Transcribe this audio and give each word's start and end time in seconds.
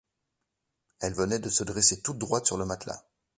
Elle 0.99 1.13
venait 1.13 1.37
de 1.37 1.47
se 1.49 1.63
dresser 1.63 2.01
toute 2.01 2.17
droite 2.17 2.47
sur 2.47 2.57
le 2.57 2.65
matelas. 2.65 3.05